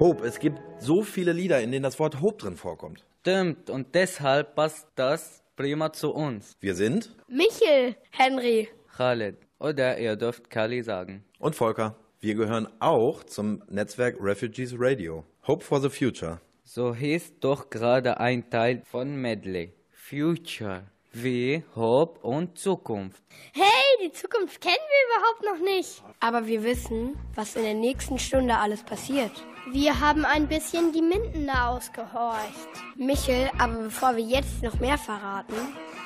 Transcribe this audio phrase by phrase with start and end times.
[0.00, 3.04] Hope, es gibt so viele Lieder, in denen das Wort Hope drin vorkommt.
[3.20, 6.56] Stimmt, und deshalb passt das prima zu uns.
[6.60, 8.68] Wir sind Michel, Henry.
[8.96, 9.36] Khaled.
[9.58, 11.24] Oder ihr dürft Kali sagen.
[11.38, 11.96] und Volker.
[12.20, 15.24] Wir gehören auch zum Netzwerk Refugees Radio.
[15.46, 16.40] Hope for the Future.
[16.64, 19.72] So hieß doch gerade ein Teil von Medley.
[19.90, 20.84] Future.
[21.12, 23.20] Wie Hope und Zukunft.
[23.52, 23.64] Hey,
[24.04, 26.04] die Zukunft kennen wir überhaupt noch nicht.
[26.20, 29.32] Aber wir wissen, was in der nächsten Stunde alles passiert.
[29.72, 32.68] Wir haben ein bisschen die Mindener ausgehorcht.
[32.96, 35.56] Michel, aber bevor wir jetzt noch mehr verraten.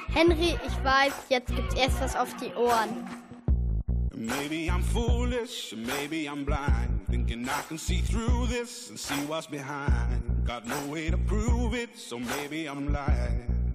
[0.09, 3.07] Henry, ich weiß, jetzt gibt's erst was auf die Ohren.
[4.15, 7.07] Maybe I'm foolish, maybe I'm blind.
[7.11, 10.47] Thinking I can see through this and see what's behind.
[10.47, 13.75] Got no way to prove it, so maybe I'm lying.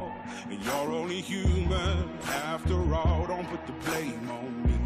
[0.49, 3.25] and you're only human after all.
[3.27, 4.77] Don't put the blame on me.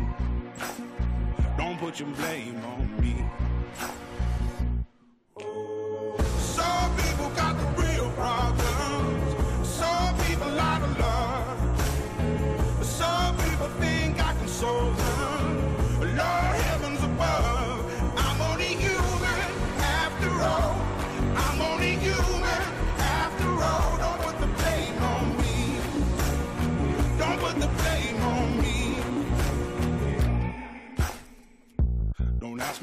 [1.57, 3.25] Don't put your blame on me.
[6.38, 8.64] Some people got the real problems.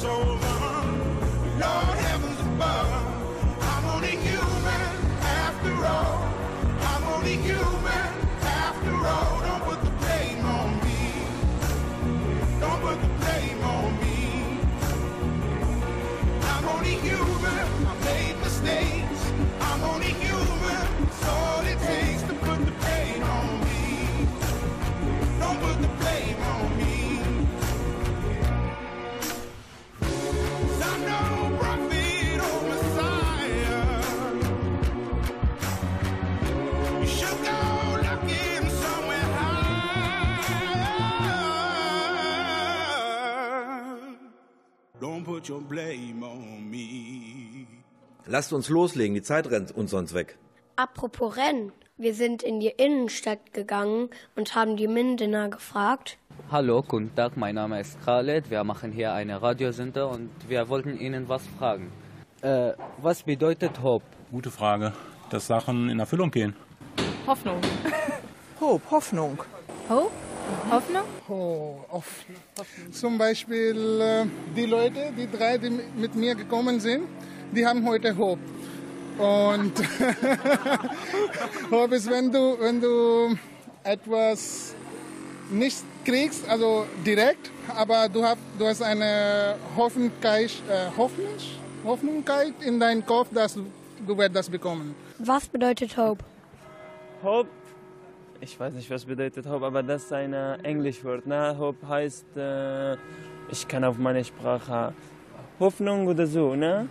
[0.00, 0.27] so
[45.28, 47.66] put your blame on me.
[48.26, 50.38] Lasst uns loslegen, die Zeit rennt uns sonst weg.
[50.76, 51.72] Apropos Rennen.
[51.98, 56.16] Wir sind in die Innenstadt gegangen und haben die Mindener gefragt.
[56.50, 58.50] Hallo, guten Tag, mein Name ist Khaled.
[58.50, 61.90] Wir machen hier eine Radiosender und wir wollten Ihnen was fragen.
[62.40, 62.72] Äh,
[63.02, 64.04] was bedeutet Hope?
[64.30, 64.92] Gute Frage.
[65.28, 66.54] Dass Sachen in Erfüllung gehen.
[67.26, 67.60] Hoffnung.
[68.60, 69.42] Hope, Hoffnung.
[69.90, 70.27] Hope?
[70.70, 71.04] Hoffnung?
[71.28, 72.26] Oh, oft.
[72.92, 77.04] Zum Beispiel äh, die Leute, die drei, die mit mir gekommen sind,
[77.52, 78.40] die haben heute Hope.
[79.18, 79.72] Und
[81.70, 83.36] Hope ist, wenn du, wenn du
[83.82, 84.74] etwas
[85.50, 91.34] nicht kriegst, also direkt, aber du hast, du hast eine Hoffnungkeit, äh, Hoffnung,
[91.84, 93.64] Hoffnungkeit in deinem Kopf, dass du,
[94.06, 94.94] du wirst das bekommen.
[95.18, 96.24] Was bedeutet Hope?
[97.22, 97.48] Hope,
[98.40, 101.26] ich weiß nicht, was bedeutet Hope, aber das ist ein äh, Englischwort.
[101.26, 101.56] Ne?
[101.58, 102.94] Hope heißt, äh,
[103.50, 104.92] ich kann auf meine Sprache
[105.58, 106.88] Hoffnung oder so, ne?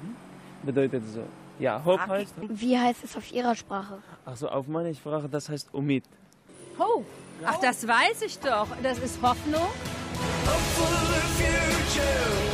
[0.63, 1.23] Bedeutet so.
[1.59, 3.99] Ja, Hope heißt, Wie heißt es auf Ihrer Sprache?
[4.25, 6.03] also auf meine Sprache, das heißt Umid.
[6.77, 7.05] Hope.
[7.45, 8.67] Ach, das weiß ich doch.
[8.83, 9.61] Das ist Hoffnung.
[10.45, 12.46] Hope for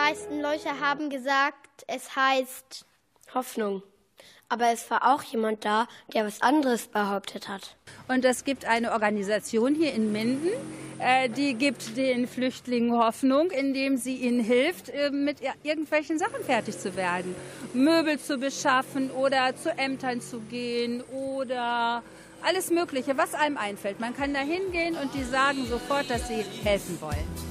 [0.00, 2.86] meisten Leute haben gesagt, es heißt
[3.34, 3.82] Hoffnung.
[4.48, 7.76] Aber es war auch jemand da, der was anderes behauptet hat.
[8.08, 10.48] Und es gibt eine Organisation hier in Minden,
[10.98, 16.78] äh, die gibt den Flüchtlingen Hoffnung, indem sie ihnen hilft, äh, mit irgendwelchen Sachen fertig
[16.78, 17.36] zu werden.
[17.74, 22.02] Möbel zu beschaffen oder zu Ämtern zu gehen oder
[22.42, 24.00] alles Mögliche, was einem einfällt.
[24.00, 27.49] Man kann da hingehen und die sagen sofort, dass sie helfen wollen.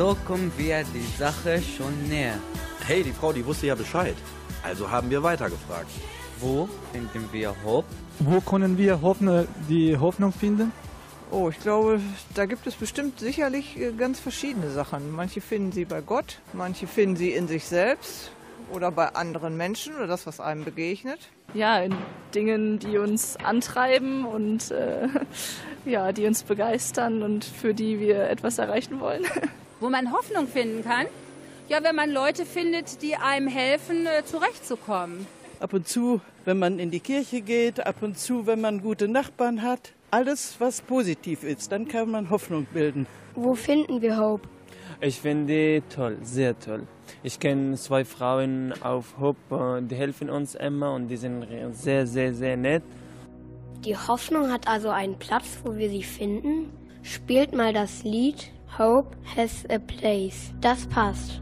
[0.00, 2.38] So kommen wir die Sache schon näher.
[2.86, 4.14] Hey, die Frau, die wusste ja Bescheid.
[4.62, 5.90] Also haben wir weitergefragt.
[6.38, 7.86] Wo finden wir Hope?
[8.18, 10.72] Wo können wir Hoffne, die Hoffnung finden?
[11.30, 12.00] Oh, ich glaube,
[12.34, 15.12] da gibt es bestimmt sicherlich äh, ganz verschiedene Sachen.
[15.12, 18.32] Manche finden sie bei Gott, manche finden sie in sich selbst
[18.72, 21.28] oder bei anderen Menschen oder das, was einem begegnet.
[21.52, 21.94] Ja, in
[22.34, 25.08] Dingen, die uns antreiben und äh,
[25.84, 29.26] ja, die uns begeistern und für die wir etwas erreichen wollen.
[29.80, 31.06] Wo man Hoffnung finden kann?
[31.70, 35.26] Ja, wenn man Leute findet, die einem helfen, äh, zurechtzukommen.
[35.58, 39.08] Ab und zu, wenn man in die Kirche geht, ab und zu, wenn man gute
[39.08, 39.92] Nachbarn hat.
[40.10, 43.06] Alles, was positiv ist, dann kann man Hoffnung bilden.
[43.34, 44.46] Wo finden wir Hope?
[45.00, 46.86] Ich finde die toll, sehr toll.
[47.22, 52.34] Ich kenne zwei Frauen auf Hope, die helfen uns immer und die sind sehr, sehr,
[52.34, 52.82] sehr nett.
[53.84, 56.70] Die Hoffnung hat also einen Platz, wo wir sie finden.
[57.02, 60.52] Spielt mal das Lied Hope has a place.
[60.60, 61.40] Das passt.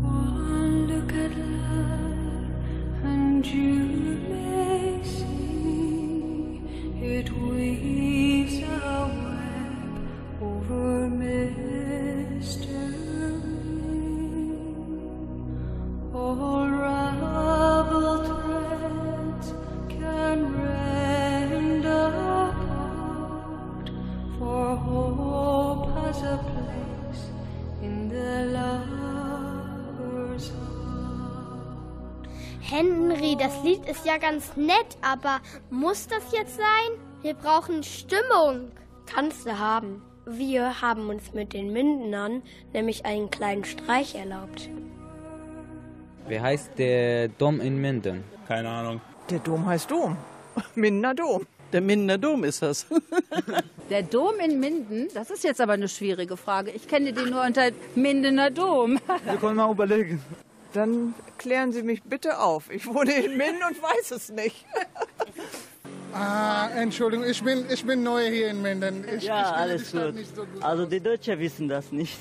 [0.00, 6.62] One look at love and you may see
[7.02, 9.98] it weaves a web
[10.40, 11.34] over mystery.
[16.14, 19.52] All raveled threads
[19.88, 20.93] can rend
[24.44, 27.22] for hope has a place
[27.82, 32.28] in the lover's heart.
[32.60, 36.90] Henry, das Lied ist ja ganz nett, aber muss das jetzt sein?
[37.22, 38.70] Wir brauchen Stimmung.
[39.06, 40.02] Kannst du haben.
[40.26, 44.68] Wir haben uns mit den Mindenern nämlich einen kleinen Streich erlaubt.
[46.28, 48.24] Wie heißt der Dom in Minden?
[48.48, 49.00] Keine Ahnung.
[49.30, 50.16] Der Dom heißt Dom.
[50.74, 51.46] Mindener Dom.
[51.74, 52.86] Der Mindener Dom ist das.
[53.90, 56.70] Der Dom in Minden, das ist jetzt aber eine schwierige Frage.
[56.70, 59.00] Ich kenne den nur unter Mindener Dom.
[59.24, 60.22] Wir können mal überlegen.
[60.72, 62.70] Dann klären Sie mich bitte auf.
[62.70, 64.64] Ich wohne in Minden und weiß es nicht.
[66.12, 69.04] Ah, Entschuldigung, ich bin, ich bin neu hier in Minden.
[69.16, 70.14] Ich, ja, ich alles gut.
[70.14, 70.62] nicht so gut.
[70.62, 72.16] Also die Deutschen wissen das nicht.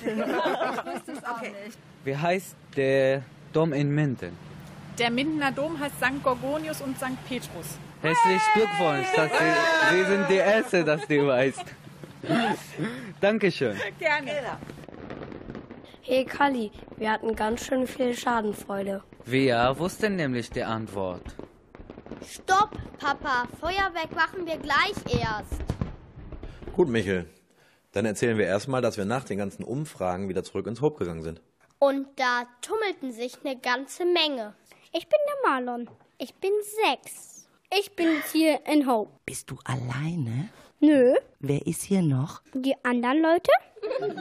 [2.03, 3.21] Wie heißt der
[3.53, 4.35] Dom in Minden?
[4.97, 6.23] Der Mindener Dom heißt St.
[6.23, 7.23] Gorgonius und St.
[7.29, 7.77] Petrus.
[8.03, 11.63] Herzlichen Glückwunsch, dass Sie, Sie sind die Erste, dass du weißt.
[13.21, 13.77] Dankeschön.
[13.97, 14.57] Gerne.
[16.01, 19.01] Hey Kali, wir hatten ganz schön viel Schadenfreude.
[19.23, 21.23] Wir wussten nämlich die Antwort.
[22.29, 23.47] Stopp, Papa.
[23.61, 25.61] Feuerwerk machen wir gleich erst.
[26.73, 27.29] Gut, Michel.
[27.93, 31.21] Dann erzählen wir erstmal, dass wir nach den ganzen Umfragen wieder zurück ins Hope gegangen
[31.21, 31.41] sind.
[31.79, 34.55] Und da tummelten sich eine ganze Menge.
[34.91, 35.89] Ich bin der Marlon.
[36.17, 36.51] Ich bin
[36.91, 37.32] sechs.
[37.79, 39.11] Ich bin jetzt hier in Hope.
[39.25, 40.49] Bist du alleine?
[40.79, 41.15] Nö.
[41.39, 42.41] Wer ist hier noch?
[42.53, 43.51] Die anderen Leute?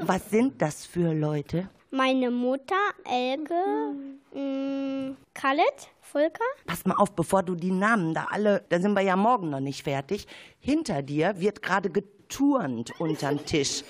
[0.06, 1.68] Was sind das für Leute?
[1.90, 3.94] Meine Mutter, Elke,
[4.32, 6.44] mh, Khaled, Volker.
[6.64, 9.60] Pass mal auf, bevor du die Namen da alle, da sind wir ja morgen noch
[9.60, 10.26] nicht fertig.
[10.58, 13.84] Hinter dir wird gerade geturnt unterm Tisch.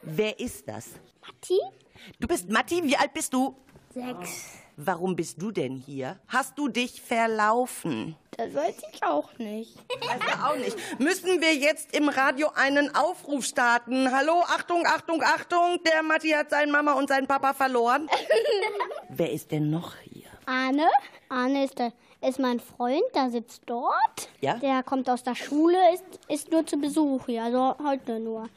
[0.00, 0.88] Wer ist das?
[1.20, 1.60] Matti?
[2.18, 3.54] Du bist Matti, wie alt bist du?
[3.92, 4.61] Sechs.
[4.76, 6.18] Warum bist du denn hier?
[6.28, 8.16] Hast du dich verlaufen?
[8.30, 9.76] Das weiß ich auch nicht.
[10.00, 10.76] Weiß er auch nicht.
[10.98, 14.10] Müssen wir jetzt im Radio einen Aufruf starten?
[14.10, 18.08] Hallo, Achtung, Achtung, Achtung, der Matti hat seine Mama und seinen Papa verloren.
[19.10, 20.28] Wer ist denn noch hier?
[20.46, 20.88] Arne.
[21.28, 21.92] Arne ist, der,
[22.26, 24.30] ist mein Freund, der sitzt dort.
[24.40, 24.54] Ja?
[24.54, 28.48] Der kommt aus der Schule, ist, ist nur zu Besuch hier, also heute nur.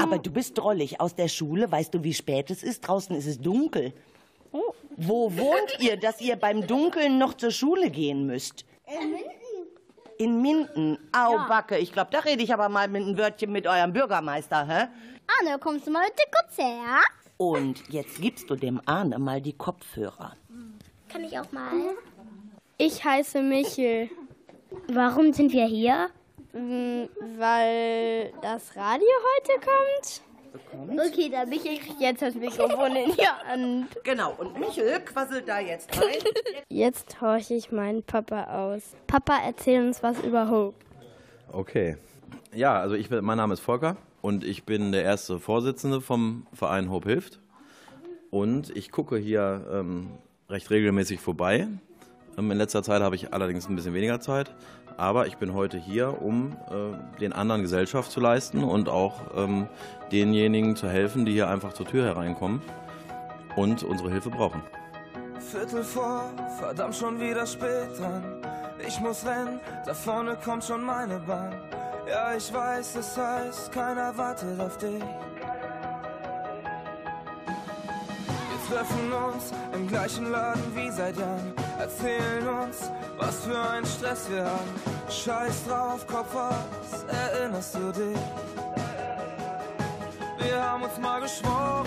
[0.00, 1.00] Aber du bist drollig.
[1.00, 2.82] Aus der Schule, weißt du, wie spät es ist?
[2.82, 3.92] Draußen ist es dunkel.
[5.04, 8.64] Wo wohnt ihr, dass ihr beim Dunkeln noch zur Schule gehen müsst?
[8.86, 9.28] In Minden.
[10.18, 10.98] In Minden.
[11.12, 11.46] Au, Ja.
[11.48, 11.78] Backe.
[11.78, 14.88] Ich glaube, da rede ich aber mal mit einem Wörtchen mit eurem Bürgermeister, hä?
[15.40, 17.00] Arne, kommst du mal bitte kurz her?
[17.36, 20.36] Und jetzt gibst du dem Arne mal die Kopfhörer.
[21.08, 21.72] Kann ich auch mal?
[22.78, 24.08] Ich heiße Michel.
[24.88, 26.10] Warum sind wir hier?
[26.52, 30.22] Weil das Radio heute kommt.
[30.74, 33.86] Okay, dann Michel kriegt jetzt das Mikrofon in die Hand.
[34.04, 36.18] Genau, und Michel quasselt da jetzt rein.
[36.68, 38.94] Jetzt horche ich meinen Papa aus.
[39.06, 40.76] Papa, erzähl uns was über Hope.
[41.52, 41.96] Okay.
[42.54, 46.46] Ja, also ich bin, mein Name ist Volker und ich bin der erste Vorsitzende vom
[46.52, 47.40] Verein Hope Hilft.
[48.30, 50.10] Und ich gucke hier ähm,
[50.48, 51.68] recht regelmäßig vorbei.
[52.38, 54.54] Ähm, in letzter Zeit habe ich allerdings ein bisschen weniger Zeit.
[54.96, 59.68] Aber ich bin heute hier, um äh, den anderen Gesellschaft zu leisten und auch ähm,
[60.10, 62.62] denjenigen zu helfen, die hier einfach zur Tür hereinkommen
[63.56, 64.62] und unsere Hilfe brauchen.
[65.38, 68.22] Viertel vor, verdammt schon wieder spät dran.
[68.86, 71.54] Ich muss rennen, da vorne kommt schon meine Bahn.
[72.08, 75.02] Ja, ich weiß, es heißt, keiner wartet auf dich.
[78.72, 81.52] Treffen uns im gleichen Laden wie seit Jahren.
[81.78, 84.72] Erzählen uns, was für ein Stress wir haben.
[85.08, 88.18] Scheiß drauf, Kopf aus, erinnerst du dich?
[90.38, 91.86] Wir haben uns mal geschworen,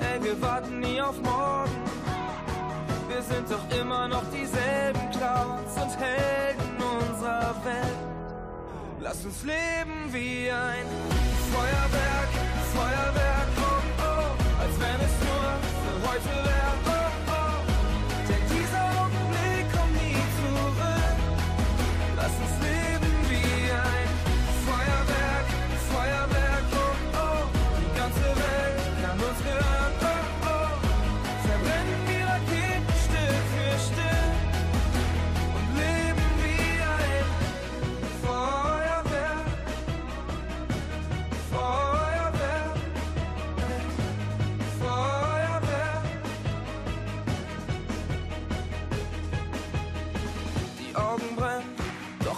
[0.00, 1.76] ey, wir warten nie auf morgen.
[3.08, 7.98] Wir sind doch immer noch dieselben Clowns und Helden unserer Welt.
[9.00, 10.86] Lass uns leben wie ein
[11.52, 12.30] Feuerwerk,
[12.74, 13.63] Feuerwerk,
[14.80, 15.50] wenn es nur
[15.82, 16.63] für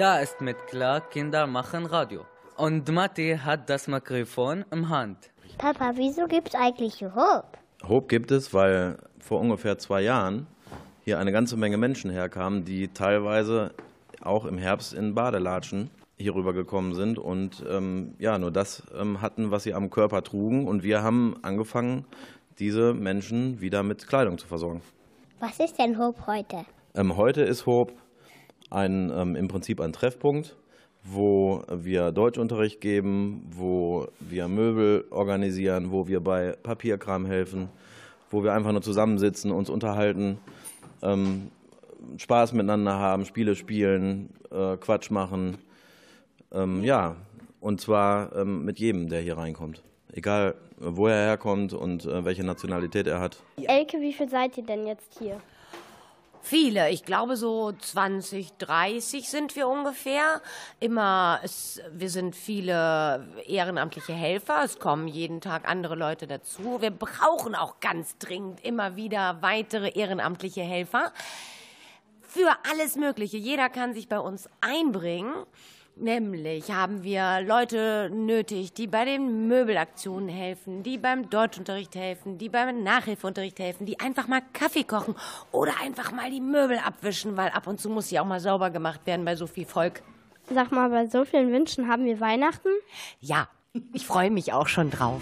[0.00, 2.24] Da ist mit klar, Kinder machen Radio.
[2.56, 5.30] Und Matti hat das Mikrofon im Hand.
[5.58, 7.58] Papa, wieso gibt's eigentlich Hope?
[7.86, 10.46] Hope gibt es, weil vor ungefähr zwei Jahren
[11.04, 13.72] hier eine ganze Menge Menschen herkamen, die teilweise
[14.22, 19.50] auch im Herbst in Badelatschen hier rübergekommen sind und ähm, ja, nur das ähm, hatten,
[19.50, 20.66] was sie am Körper trugen.
[20.66, 22.06] Und wir haben angefangen,
[22.58, 24.80] diese Menschen wieder mit Kleidung zu versorgen.
[25.40, 26.64] Was ist denn Hope heute?
[26.94, 27.92] Ähm, heute ist Hope
[28.70, 30.56] ein, ähm, im Prinzip ein Treffpunkt,
[31.04, 37.68] wo wir Deutschunterricht geben, wo wir Möbel organisieren, wo wir bei Papierkram helfen,
[38.30, 40.38] wo wir einfach nur zusammensitzen, uns unterhalten,
[41.02, 41.50] ähm,
[42.16, 45.58] Spaß miteinander haben, Spiele spielen, äh, Quatsch machen.
[46.52, 47.16] Ähm, ja,
[47.60, 49.82] und zwar ähm, mit jedem, der hier reinkommt.
[50.12, 53.42] Egal, wo er herkommt und äh, welche Nationalität er hat.
[53.62, 55.40] Elke, wie viel seid ihr denn jetzt hier?
[56.42, 60.40] Viele, ich glaube so 20, 30 sind wir ungefähr.
[60.80, 64.64] Immer, es, wir sind viele ehrenamtliche Helfer.
[64.64, 66.80] Es kommen jeden Tag andere Leute dazu.
[66.80, 71.12] Wir brauchen auch ganz dringend immer wieder weitere ehrenamtliche Helfer.
[72.22, 73.36] Für alles Mögliche.
[73.36, 75.34] Jeder kann sich bei uns einbringen.
[75.96, 82.48] Nämlich haben wir Leute nötig, die bei den Möbelaktionen helfen, die beim Deutschunterricht helfen, die
[82.48, 85.14] beim Nachhilfeunterricht helfen, die einfach mal Kaffee kochen
[85.52, 88.70] oder einfach mal die Möbel abwischen, weil ab und zu muss sie auch mal sauber
[88.70, 90.02] gemacht werden bei so viel Volk.
[90.52, 92.70] Sag mal, bei so vielen Wünschen haben wir Weihnachten?
[93.20, 93.48] Ja,
[93.92, 95.20] ich freue mich auch schon drauf.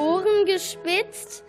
[0.00, 1.44] Ohren gespitzt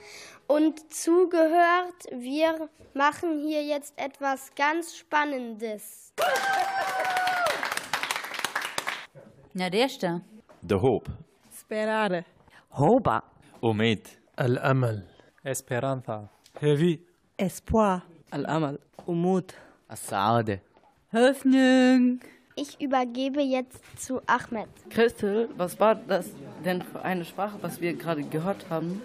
[0.47, 2.05] und zugehört.
[2.11, 6.13] Wir machen hier jetzt etwas ganz Spannendes.
[9.53, 10.21] Na, Nadежда.
[10.67, 11.09] The hope.
[11.57, 12.25] Sperare.
[12.71, 13.23] Hoba.
[13.61, 14.19] Umid.
[14.35, 15.07] Al-Amal.
[15.43, 16.29] Esperanza.
[16.59, 17.05] Heavy.
[17.37, 18.03] Espoir.
[18.31, 18.79] Al-Amal.
[19.05, 19.53] Umut.
[19.87, 20.61] Assade.
[21.13, 22.19] Hoffnung.
[22.61, 24.69] Ich übergebe jetzt zu Ahmed.
[24.91, 26.29] Christel, was war das
[26.63, 29.01] denn für eine Sprache, was wir gerade gehört haben?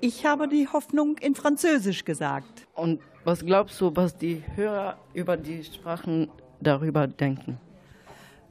[0.00, 2.68] Ich habe die Hoffnung in Französisch gesagt.
[2.74, 7.58] Und was glaubst du, was die Hörer über die Sprachen darüber denken?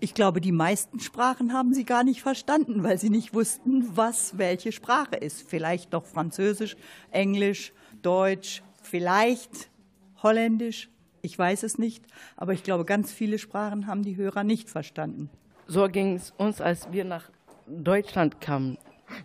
[0.02, 4.38] Ich glaube, die meisten Sprachen haben sie gar nicht verstanden, weil sie nicht wussten, was
[4.38, 5.50] welche Sprache ist.
[5.50, 6.76] Vielleicht noch Französisch,
[7.12, 9.70] Englisch, Deutsch, vielleicht
[10.22, 10.90] Holländisch.
[11.22, 12.04] Ich weiß es nicht,
[12.38, 15.30] aber ich glaube, ganz viele Sprachen haben die Hörer nicht verstanden.
[15.68, 17.30] So ging es uns, als wir nach
[17.68, 18.78] Deutschland kamen.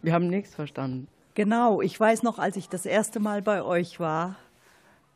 [0.02, 1.09] Wir haben nichts verstanden.
[1.35, 4.37] Genau, ich weiß noch, als ich das erste Mal bei euch war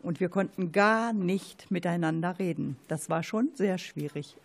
[0.03, 2.77] und wir konnten gar nicht miteinander reden.
[2.89, 4.37] Das war schon sehr schwierig.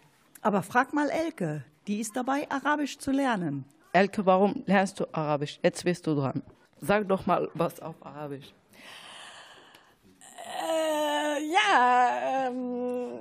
[0.42, 3.66] Aber frag mal Elke, die ist dabei, Arabisch zu lernen.
[3.94, 5.60] Elke, warum lernst du Arabisch?
[5.64, 6.42] Jetzt bist du dran.
[6.82, 8.54] Sag doch mal was auf Arabisch.
[11.54, 13.20] Ja, ähm,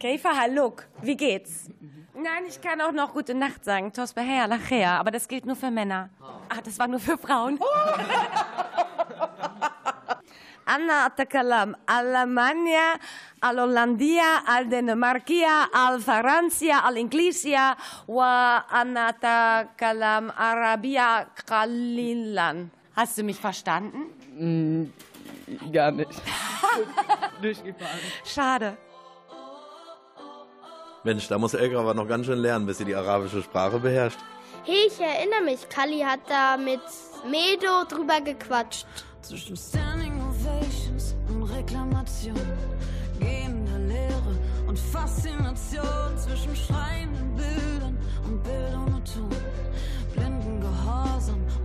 [0.00, 1.68] Käfer, hallo, wie geht's?
[2.14, 5.54] Nein, ich kann auch noch gute Nacht sagen, Tos beher, nachher, aber das gilt nur
[5.54, 6.10] für Männer.
[6.48, 7.60] Ach, das war nur für Frauen.
[10.64, 12.96] Anna Atakalam, Alemania,
[13.40, 17.76] Al-Hollandia, Al-Dänemarkia, Al-Francia, Al-Inglisia,
[18.08, 22.72] wa Anna Atakalam Arabia Qalilan.
[22.96, 24.06] Hast du mich verstanden?
[24.36, 24.92] Mm,
[25.72, 26.10] gar nicht.
[27.42, 27.98] Durchgefahren.
[28.24, 28.76] Schade.
[31.02, 34.18] Mensch, da muss Elke aber noch ganz schön lernen, bis sie die arabische Sprache beherrscht.
[34.64, 36.80] Hey, ich erinnere mich, Kali hat da mit
[37.30, 38.86] Medo drüber gequatscht.
[39.22, 42.34] Zwischen Standing Ovations und Reklamation,
[43.18, 48.89] gehender Leere und Faszination, zwischen schreienden Bildern und Bild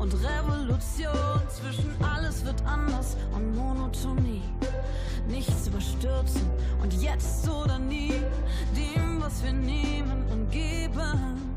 [0.05, 1.41] und Revolution.
[1.49, 4.43] Zwischen alles wird anders und Monotonie.
[5.27, 6.47] Nichts überstürzen
[6.81, 8.13] und jetzt oder nie.
[8.75, 11.55] Dem, was wir nehmen und geben,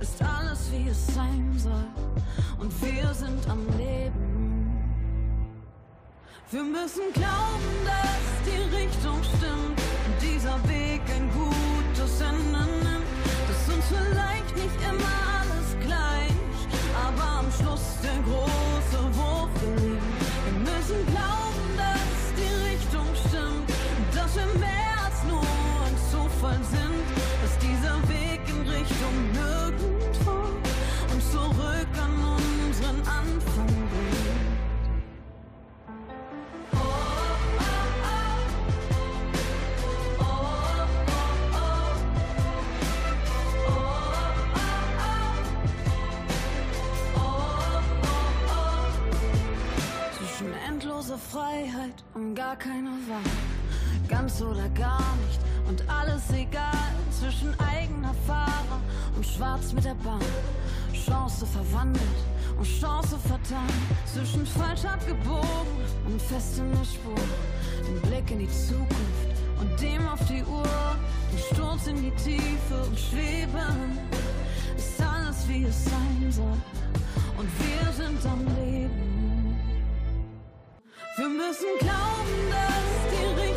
[0.00, 1.88] ist alles wie es sein soll.
[2.60, 4.30] Und wir sind am Leben.
[6.50, 13.10] Wir müssen glauben, dass die Richtung stimmt und dieser Weg ein gutes Ende nimmt.
[13.48, 15.41] Dass uns vielleicht nicht immer
[17.58, 19.91] Schluss der große Wurf
[51.32, 53.32] Freiheit und gar keiner Wahl.
[54.06, 56.92] Ganz oder gar nicht und alles egal.
[57.10, 58.80] Zwischen eigener Fahrer
[59.16, 60.20] und schwarz mit der Bahn.
[60.92, 62.20] Chance verwandelt
[62.58, 63.72] und Chance vertan.
[64.04, 65.72] Zwischen falsch abgebogen
[66.04, 67.24] und fest in der Spur.
[67.86, 70.96] Den Blick in die Zukunft und dem auf die Uhr.
[71.32, 73.98] Den Sturz in die Tiefe und schweben.
[74.76, 76.60] Ist alles wie es sein soll.
[77.38, 79.11] Und wir sind am Leben.
[81.14, 83.51] Wir müssen glauben, dass die Richtung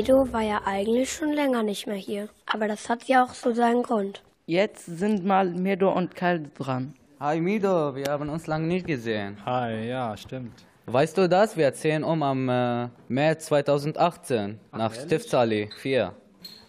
[0.00, 2.30] Medo war ja eigentlich schon länger nicht mehr hier.
[2.46, 4.22] Aber das hat ja auch so seinen Grund.
[4.46, 6.94] Jetzt sind mal Medo und Karl dran.
[7.20, 9.36] Hi Mido, wir haben uns lange nicht gesehen.
[9.44, 10.64] Hi, ja, stimmt.
[10.86, 11.54] Weißt du das?
[11.58, 16.14] Wir ziehen um am äh, März 2018 nach Stiftsallee 4.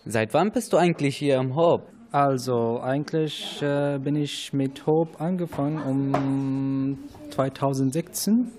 [0.04, 1.88] Seit wann bist du eigentlich hier im Hob?
[2.12, 6.98] Also, eigentlich äh, bin ich mit Hope angefangen um
[7.30, 8.52] 2016.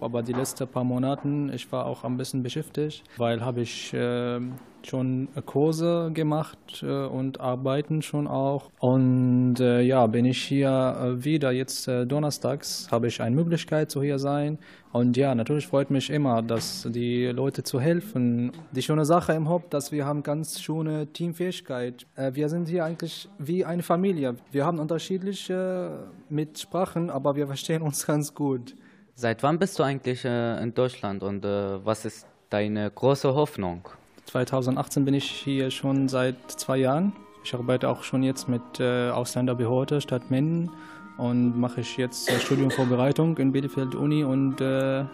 [0.00, 4.40] Aber die letzten paar Monate, ich war auch ein bisschen beschäftigt, weil habe ich äh,
[4.86, 8.70] schon Kurse gemacht äh, und arbeiten schon auch.
[8.78, 13.90] Und äh, ja, bin ich hier äh, wieder jetzt äh, donnerstags, habe ich eine Möglichkeit
[13.90, 14.58] zu hier sein.
[14.92, 18.52] Und ja, natürlich freut mich immer, dass die Leute zu helfen.
[18.72, 22.06] Die schöne Sache im Hop, dass wir haben ganz schöne Teamfähigkeit.
[22.14, 24.36] Äh, wir sind hier eigentlich wie eine Familie.
[24.52, 28.74] Wir haben unterschiedliche Mitsprachen, aber wir verstehen uns ganz gut.
[29.18, 33.88] Seit wann bist du eigentlich äh, in Deutschland und äh, was ist deine große Hoffnung?
[34.26, 37.14] 2018 bin ich hier schon seit zwei Jahren.
[37.42, 40.70] Ich arbeite auch schon jetzt mit äh, Ausländerbehörde Stadt Minden
[41.16, 45.06] und mache ich jetzt äh, Studiumvorbereitung in Bielefeld Uni und äh,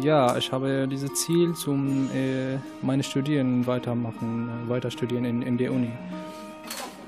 [0.00, 5.58] ja, ich habe dieses Ziel zum äh, meine Studien weitermachen, äh, weiter studieren in, in
[5.58, 5.90] der Uni.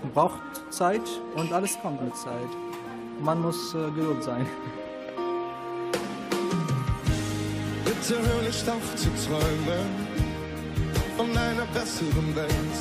[0.02, 2.50] Man braucht Zeit und alles kommt mit Zeit.
[3.22, 4.44] Man muss äh, geduld sein.
[8.06, 9.88] Bitte hör nicht auf zu träumen
[11.16, 12.78] von einer besseren Welt.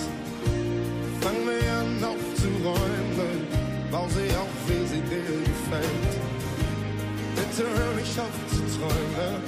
[1.21, 3.47] Fang wir an aufzuräumen,
[3.89, 6.13] bau sie auf, wie sie dir gefällt.
[7.37, 9.41] Bitte hör nicht auf zu träumen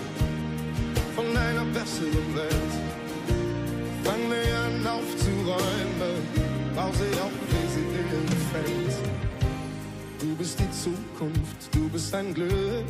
[1.13, 2.73] von einer besseren Welt.
[4.05, 6.21] Fang wir an aufzuräumen,
[6.73, 8.95] bau sie auf, wie sie dir gefällt.
[10.21, 12.85] Du bist die Zukunft, du bist ein Glück.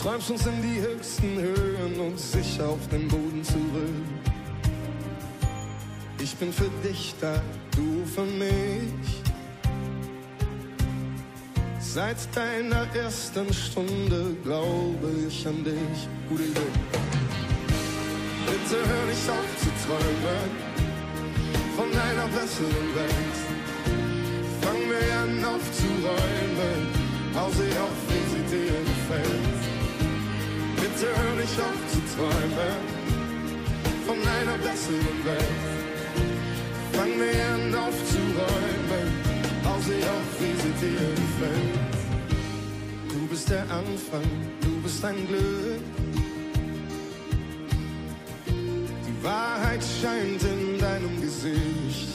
[0.00, 4.32] Träumst uns in die höchsten Höhen und sicher auf den Boden zurück.
[6.18, 7.40] Ich bin für dich da,
[7.76, 9.22] du für mich.
[11.78, 16.78] Seit deiner ersten Stunde glaube ich an dich, gute Glück.
[18.46, 20.50] Bitte hör nicht auf zu träumen
[21.76, 23.36] von einer besseren Welt.
[24.62, 26.88] Fang mir an aufzuräumen,
[27.34, 29.71] hau sie auf, wie sie dir gefällt.
[30.82, 32.80] Bitte hör nicht auf zu träumen
[34.04, 35.62] von einer besseren Welt.
[36.92, 39.06] Fang mir an aufzuräumen,
[39.64, 41.92] hau sie auf, wie sie dir gefällt.
[43.12, 44.28] Du bist der Anfang,
[44.60, 45.80] du bist ein Glück.
[49.22, 52.08] Wahrheit scheint in deinem Gesicht.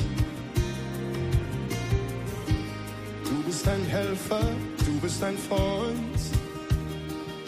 [3.24, 4.44] Du bist ein Helfer,
[4.86, 6.20] du bist ein Freund.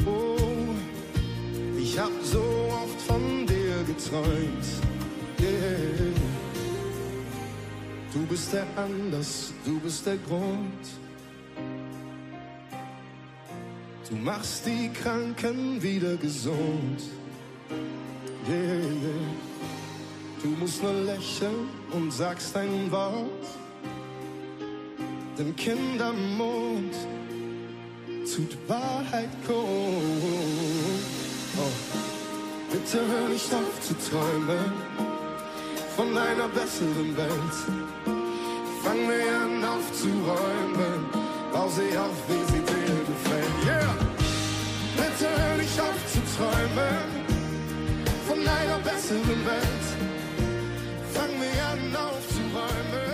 [0.05, 0.38] Oh,
[1.99, 4.65] ich hab so oft von dir geträumt.
[5.37, 6.13] Yeah.
[8.13, 10.85] Du bist der Anlass, du bist der Grund.
[14.09, 17.01] Du machst die Kranken wieder gesund.
[18.47, 19.29] Yeah, yeah.
[20.41, 23.45] Du musst nur lächeln und sagst ein Wort.
[25.37, 26.95] Dem Kindermond
[28.23, 31.18] tut Wahrheit kund.
[31.61, 31.71] Oh.
[32.71, 34.71] Bitte hör nicht auf zu träumen
[35.95, 37.57] von einer besseren Welt.
[38.83, 40.99] Fang mir an aufzuräumen,
[41.51, 43.59] bau sie auf, wie sie dir gefällt.
[43.65, 43.95] Yeah!
[44.95, 47.05] Bitte hör nicht auf zu träumen
[48.27, 49.85] von einer besseren Welt.
[51.13, 53.08] Fang mir an aufzuräumen,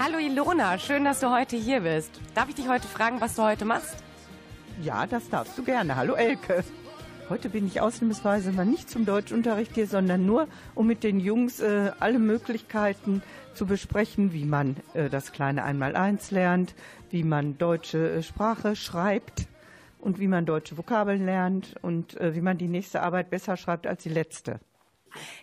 [0.00, 2.20] Hallo Ilona, schön, dass du heute hier bist.
[2.32, 3.96] Darf ich dich heute fragen, was du heute machst?
[4.80, 5.96] Ja, das darfst du gerne.
[5.96, 6.62] Hallo Elke.
[7.28, 11.58] Heute bin ich ausnahmsweise mal nicht zum Deutschunterricht hier, sondern nur, um mit den Jungs
[11.58, 13.22] äh, alle Möglichkeiten
[13.54, 16.76] zu besprechen, wie man äh, das kleine Einmaleins lernt,
[17.10, 19.48] wie man deutsche äh, Sprache schreibt
[19.98, 23.88] und wie man deutsche Vokabeln lernt und äh, wie man die nächste Arbeit besser schreibt
[23.88, 24.60] als die letzte.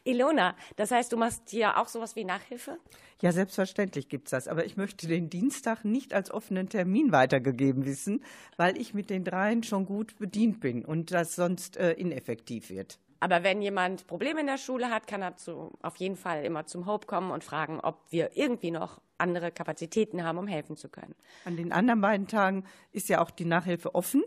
[0.03, 2.77] Ilona, das heißt, du machst hier auch sowas wie Nachhilfe?
[3.21, 4.47] Ja, selbstverständlich gibt's das.
[4.47, 8.23] Aber ich möchte den Dienstag nicht als offenen Termin weitergegeben wissen,
[8.57, 12.99] weil ich mit den dreien schon gut bedient bin und das sonst äh, ineffektiv wird.
[13.19, 16.65] Aber wenn jemand Probleme in der Schule hat, kann er zu, auf jeden Fall immer
[16.65, 20.89] zum Hope kommen und fragen, ob wir irgendwie noch andere Kapazitäten haben, um helfen zu
[20.89, 21.15] können.
[21.45, 24.23] An den anderen beiden Tagen ist ja auch die Nachhilfe offen.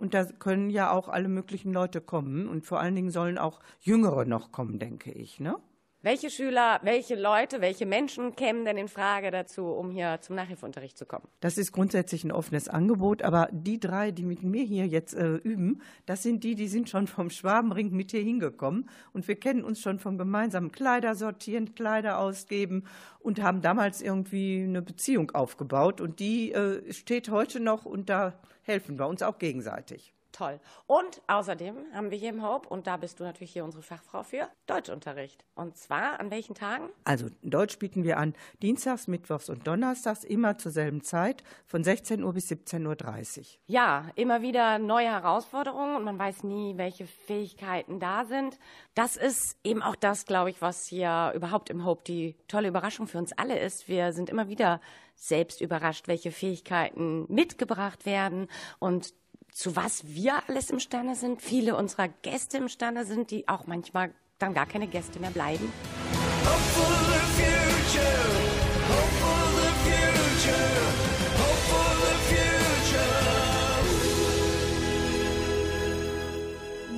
[0.00, 2.48] Und da können ja auch alle möglichen Leute kommen.
[2.48, 5.40] Und vor allen Dingen sollen auch Jüngere noch kommen, denke ich.
[5.40, 5.56] Ne?
[6.02, 10.96] Welche Schüler, welche Leute, welche Menschen kämen denn in Frage dazu, um hier zum Nachhilfeunterricht
[10.96, 11.28] zu kommen?
[11.40, 15.34] Das ist grundsätzlich ein offenes Angebot, aber die drei, die mit mir hier jetzt äh,
[15.34, 19.62] üben, das sind die, die sind schon vom Schwabenring mit hier hingekommen und wir kennen
[19.62, 22.84] uns schon vom gemeinsamen Kleider sortieren, Kleider ausgeben
[23.18, 28.40] und haben damals irgendwie eine Beziehung aufgebaut und die äh, steht heute noch und da
[28.62, 30.14] helfen wir uns auch gegenseitig.
[30.40, 30.58] Toll.
[30.86, 34.22] Und außerdem haben wir hier im Hope, und da bist du natürlich hier unsere Fachfrau
[34.22, 35.44] für, Deutschunterricht.
[35.54, 36.88] Und zwar an welchen Tagen?
[37.04, 42.24] Also Deutsch bieten wir an Dienstags, Mittwochs und Donnerstags immer zur selben Zeit von 16
[42.24, 43.44] Uhr bis 17.30 Uhr.
[43.66, 48.58] Ja, immer wieder neue Herausforderungen und man weiß nie, welche Fähigkeiten da sind.
[48.94, 53.06] Das ist eben auch das, glaube ich, was hier überhaupt im Hope die tolle Überraschung
[53.08, 53.88] für uns alle ist.
[53.88, 54.80] Wir sind immer wieder
[55.16, 58.48] selbst überrascht, welche Fähigkeiten mitgebracht werden
[58.78, 59.12] und
[59.52, 64.54] zu was wir alles imstande sind, viele unserer Gäste imstande sind, die auch manchmal dann
[64.54, 65.72] gar keine Gäste mehr bleiben.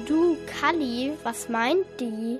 [0.06, 2.38] Du, Kalli, was meint die?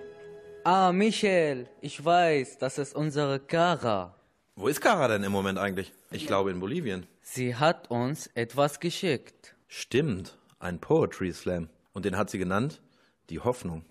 [0.65, 4.15] Ah, Michel, ich weiß, das ist unsere Kara.
[4.55, 5.93] Wo ist Kara denn im Moment eigentlich?
[6.11, 7.07] Ich glaube in Bolivien.
[7.23, 9.57] Sie hat uns etwas geschickt.
[9.75, 11.71] Stimmt, ein Poetry Slam.
[11.95, 12.83] Und den hat sie genannt
[13.31, 13.87] Die Hoffnung.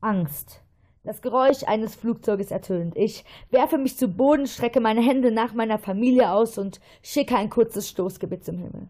[0.00, 0.62] Angst.
[1.02, 2.96] Das Geräusch eines Flugzeuges ertönt.
[2.96, 7.50] Ich werfe mich zu Boden, strecke meine Hände nach meiner Familie aus und schicke ein
[7.50, 8.86] kurzes Stoßgebet zum Himmel.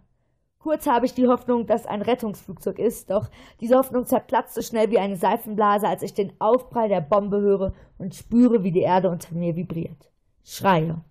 [0.58, 3.30] Kurz habe ich die Hoffnung, dass ein Rettungsflugzeug ist, doch
[3.62, 7.72] diese Hoffnung zerplatzt so schnell wie eine Seifenblase, als ich den Aufprall der Bombe höre
[7.96, 10.10] und spüre, wie die Erde unter mir vibriert.
[10.44, 11.02] Schreie.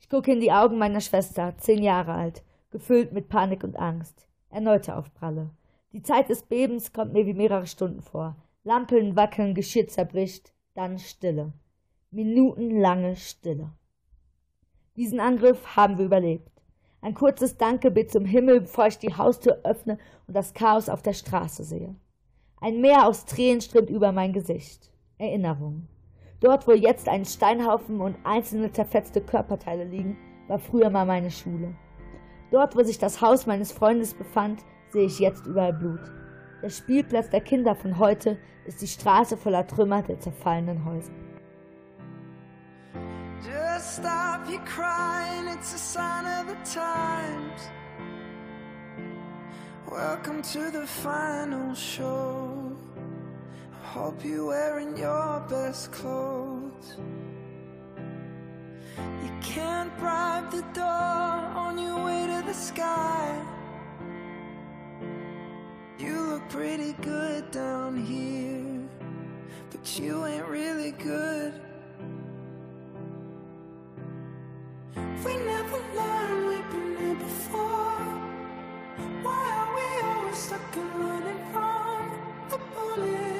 [0.00, 4.26] Ich gucke in die Augen meiner Schwester, zehn Jahre alt, gefüllt mit Panik und Angst.
[4.52, 5.48] Erneute Aufpralle.
[5.92, 8.36] Die Zeit des Bebens kommt mir wie mehrere Stunden vor.
[8.64, 11.54] Lampen wackeln, Geschirr zerbricht, dann Stille.
[12.10, 13.72] Minutenlange Stille.
[14.94, 16.52] Diesen Angriff haben wir überlebt.
[17.00, 21.14] Ein kurzes Dankebitt zum Himmel, bevor ich die Haustür öffne und das Chaos auf der
[21.14, 21.96] Straße sehe.
[22.60, 24.92] Ein Meer aus Tränen strömt über mein Gesicht.
[25.16, 25.88] Erinnerung.
[26.40, 31.74] Dort, wo jetzt ein Steinhaufen und einzelne zerfetzte Körperteile liegen, war früher mal meine Schule.
[32.52, 34.60] Dort, wo sich das Haus meines Freundes befand,
[34.90, 36.00] sehe ich jetzt überall Blut.
[36.62, 41.12] Der Spielplatz der Kinder von heute ist die Straße voller Trümmer der zerfallenen Häuser.
[43.42, 47.70] Just stop your crying, it's a sign of the times.
[49.90, 52.76] Welcome to the final show.
[53.72, 56.98] I hope you're wearing your best clothes.
[58.98, 63.40] You can't bribe the door on your way to the sky.
[65.98, 68.88] You look pretty good down here,
[69.70, 71.54] but you ain't really good.
[75.24, 78.04] We never learned we've been here before.
[79.22, 82.10] Why are we always stuck and running from
[82.50, 83.31] the bullet?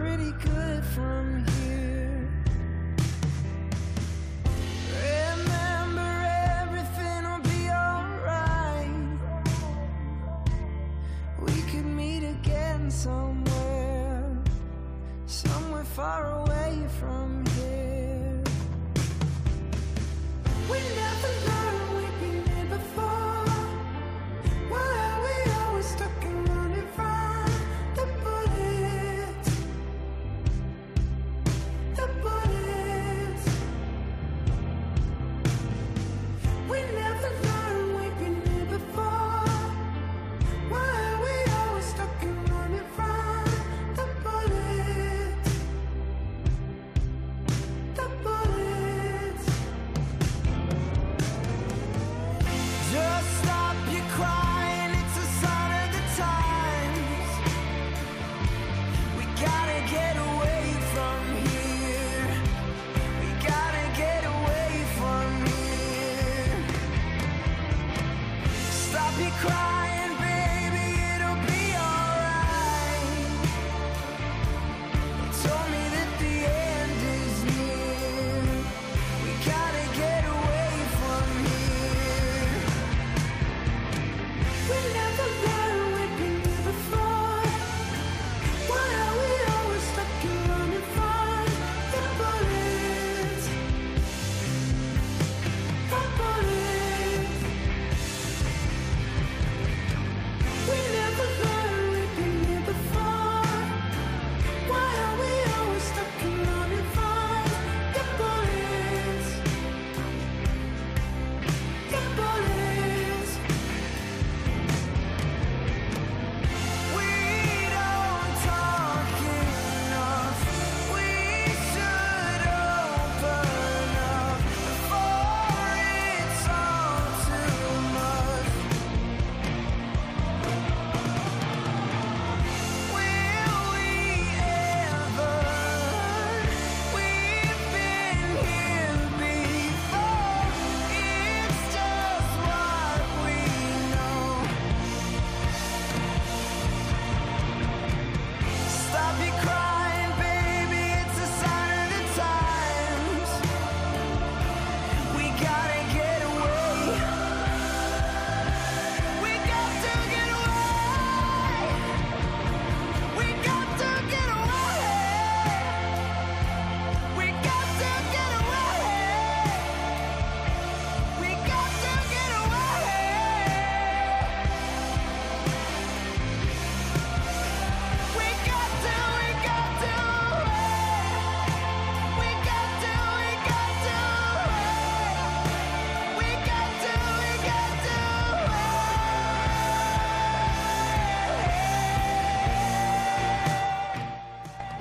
[0.00, 1.19] pretty good for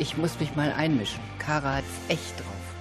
[0.10, 1.22] Ich muss mich mal einmischen.
[1.38, 2.76] Kara hat's echt drauf.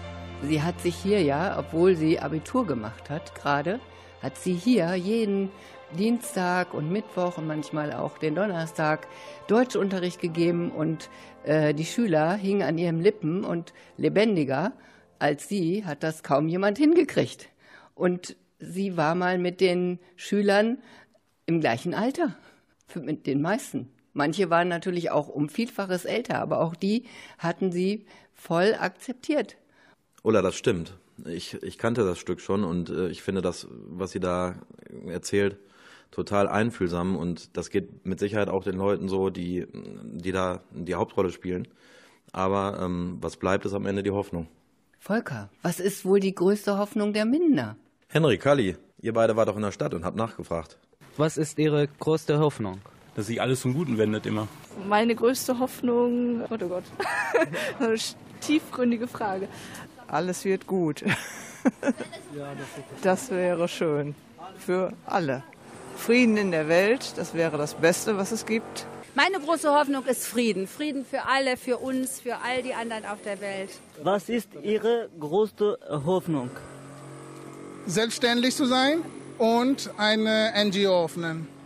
[0.45, 3.81] Sie hat sich hier ja, obwohl sie Abitur gemacht hat gerade,
[4.23, 5.51] hat sie hier jeden
[5.99, 9.09] Dienstag und Mittwoch und manchmal auch den Donnerstag
[9.47, 11.11] Deutschunterricht gegeben und
[11.45, 14.73] äh, die Schüler hingen an ihren Lippen und lebendiger
[15.19, 17.51] als sie hat das kaum jemand hingekriegt.
[17.95, 20.79] Und sie war mal mit den Schülern
[21.45, 22.39] im gleichen Alter,
[22.95, 23.91] mit den meisten.
[24.19, 27.05] Manche waren natürlich auch um Vielfaches älter, aber auch die
[27.39, 28.05] hatten sie
[28.35, 29.57] voll akzeptiert.
[30.25, 30.99] Ulla, das stimmt.
[31.25, 34.57] Ich, ich kannte das Stück schon und äh, ich finde das, was sie da
[35.07, 35.61] erzählt,
[36.11, 40.97] total einfühlsam und das geht mit Sicherheit auch den Leuten so, die, die da die
[40.97, 41.69] Hauptrolle spielen.
[42.33, 44.49] Aber ähm, was bleibt, ist am Ende die Hoffnung.
[44.99, 47.77] Volker, was ist wohl die größte Hoffnung der Minder?
[48.09, 50.77] Henry, Kalli, ihr beide wart doch in der Stadt und habt nachgefragt.
[51.17, 52.81] Was ist Ihre größte Hoffnung?
[53.19, 54.47] Dass sich alles zum Guten wendet immer.
[54.87, 56.85] Meine größte Hoffnung, oh Gott,
[57.81, 57.97] eine
[58.41, 59.49] tiefgründige Frage.
[60.07, 61.03] Alles wird gut.
[63.03, 64.15] Das wäre schön
[64.57, 65.43] für alle.
[65.97, 68.87] Frieden in der Welt, das wäre das Beste, was es gibt.
[69.17, 70.69] Meine große Hoffnung ist Frieden.
[70.69, 73.71] Frieden für alle, für uns, für all die anderen auf der Welt.
[74.01, 76.51] Was ist Ihre größte Hoffnung?
[77.85, 79.01] Selbstständig zu sein
[79.39, 81.58] und eine NGO öffnen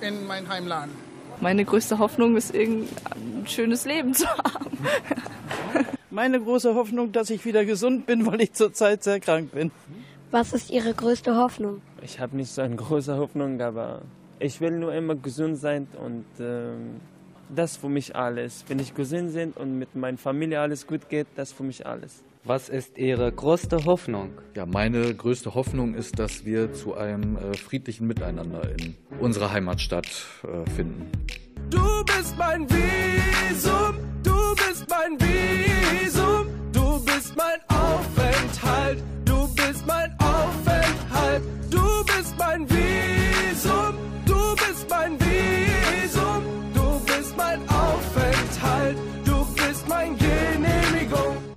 [0.00, 0.92] in mein Heimland.
[1.40, 2.88] Meine größte Hoffnung ist, ein
[3.46, 4.78] schönes Leben zu haben.
[6.10, 9.70] Meine große Hoffnung, dass ich wieder gesund bin, weil ich zurzeit sehr krank bin.
[10.30, 11.80] Was ist Ihre größte Hoffnung?
[12.02, 14.02] Ich habe nicht so eine große Hoffnung, aber
[14.40, 17.00] ich will nur immer gesund sein und ähm,
[17.54, 18.64] das für mich alles.
[18.66, 22.22] Wenn ich gesund bin und mit meiner Familie alles gut geht, das für mich alles.
[22.48, 24.30] Was ist Ihre größte Hoffnung?
[24.56, 30.06] Ja, meine größte Hoffnung ist, dass wir zu einem äh, friedlichen Miteinander in unserer Heimatstadt
[30.44, 31.12] äh, finden.
[31.68, 40.10] Du bist mein Visum, du bist mein Visum, du bist mein Aufenthalt, du bist mein
[40.18, 41.42] Aufenthalt,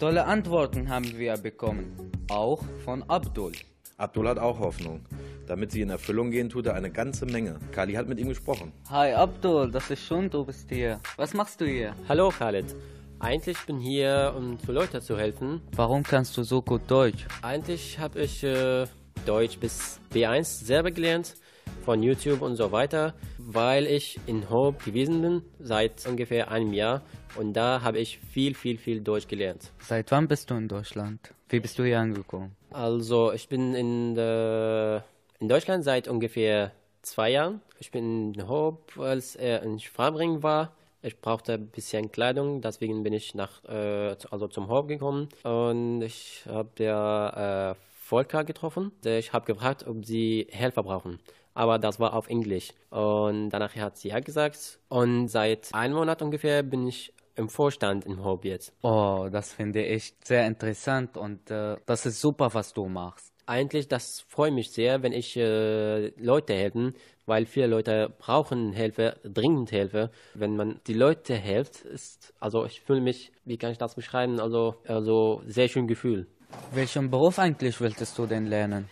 [0.02, 1.95] Tolle Antworten haben wir bekommen,
[2.28, 3.52] auch von Abdul.
[3.97, 5.06] Abdul hat auch Hoffnung.
[5.45, 7.60] Damit sie in Erfüllung gehen, tut er eine ganze Menge.
[7.72, 8.74] Kali hat mit ihm gesprochen.
[8.89, 10.99] Hi Abdul, das ist schön, du bist hier.
[11.18, 11.93] Was machst du hier?
[12.10, 12.76] Hallo Khaled.
[13.20, 15.62] Eigentlich bin ich hier, um für Leute zu helfen.
[15.76, 17.28] Warum kannst du so gut Deutsch?
[17.43, 18.88] Eigentlich habe ich äh,
[19.28, 21.36] Deutsch bis B1 selber gelernt,
[21.84, 27.01] von YouTube und so weiter, weil ich in Hope gewesen bin, seit ungefähr einem Jahr.
[27.36, 29.72] Und da habe ich viel, viel, viel Deutsch gelernt.
[29.80, 31.34] Seit wann bist du in Deutschland?
[31.49, 32.55] Wie bist du hier angekommen?
[32.72, 37.62] Also, ich bin in, in Deutschland seit ungefähr zwei Jahren.
[37.80, 40.74] Ich bin in Hope, als er in Schwabring war.
[41.03, 46.03] Ich brauchte ein bisschen Kleidung, deswegen bin ich nach, äh, also zum Hof gekommen und
[46.03, 48.91] ich habe der äh, Volker getroffen.
[49.03, 51.20] Ich habe gefragt, ob sie Helfer brauchen.
[51.54, 52.70] Aber das war auf Englisch.
[52.89, 54.80] Und danach hat sie ja gesagt.
[54.89, 58.74] Und seit einem Monat ungefähr bin ich im Vorstand im Hof jetzt.
[58.82, 63.34] Oh, das finde ich sehr interessant und äh, das ist super, was du machst.
[63.45, 66.93] Eigentlich, das freut mich sehr, wenn ich äh, Leute helfen,
[67.26, 70.12] weil viele Leute brauchen Hilfe, dringend Hilfe.
[70.34, 74.39] Wenn man die Leute hilft, ist, also ich fühle mich, wie kann ich das beschreiben,
[74.39, 76.28] also, also sehr schön Gefühl.
[76.74, 78.89] Welchen Beruf eigentlich willst du denn lernen?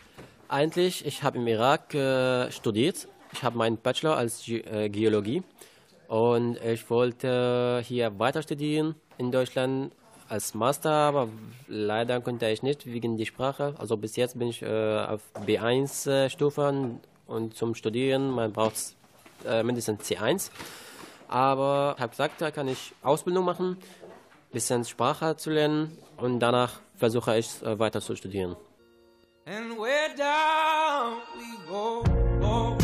[0.51, 3.07] Eigentlich, ich habe im Irak äh, studiert.
[3.33, 5.43] Ich habe meinen Bachelor als Ge äh, Geologie
[6.07, 9.91] und ich wollte hier weiter studieren in Deutschland
[10.27, 11.27] als Master, aber
[11.67, 13.75] leider konnte ich nicht wegen der Sprache.
[13.77, 16.97] Also bis jetzt bin ich äh, auf B1-Stufe
[17.27, 18.95] und zum Studieren man braucht
[19.45, 20.49] äh, mindestens C1.
[21.27, 23.77] Aber ich habe gesagt, da kann ich Ausbildung machen,
[24.51, 28.55] bisschen Sprache zu lernen und danach versuche ich äh, weiter zu studieren.
[29.51, 32.03] And where down we go,
[32.39, 32.77] go,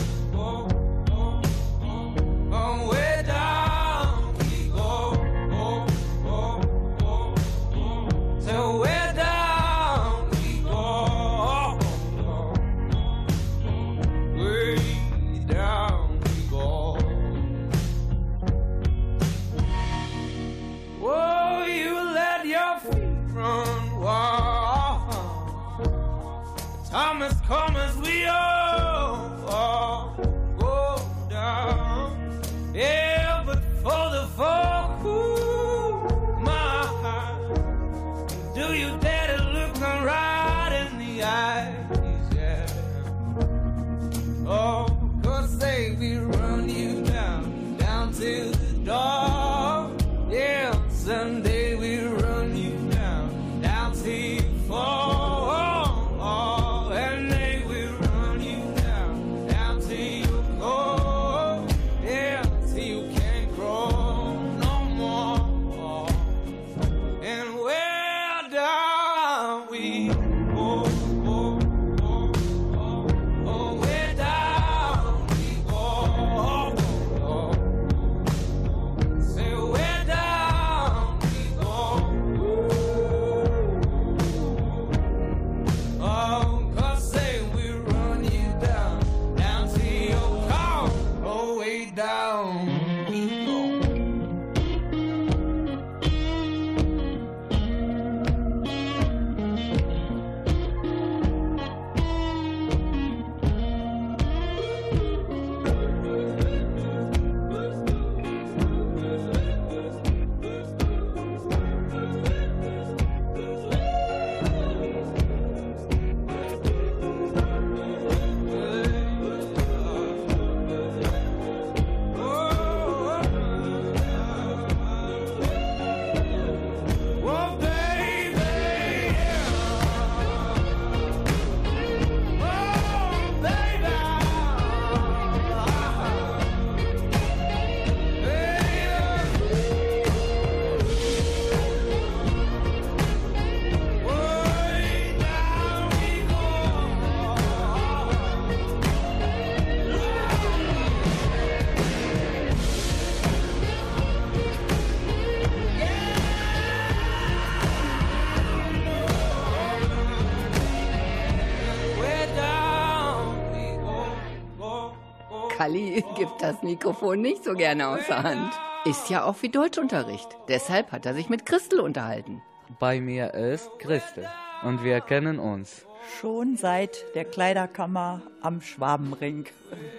[165.65, 168.53] Kali gibt das Mikrofon nicht so gerne außer Hand.
[168.85, 170.27] Ist ja auch wie Deutschunterricht.
[170.47, 172.43] Deshalb hat er sich mit Christel unterhalten.
[172.79, 174.29] Bei mir ist Christel
[174.63, 175.87] und wir kennen uns.
[176.19, 179.45] Schon seit der Kleiderkammer am Schwabenring.